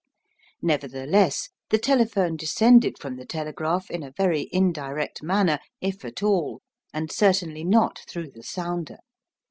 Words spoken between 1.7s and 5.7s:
telephone descended from the telegraph in a very indirect manner,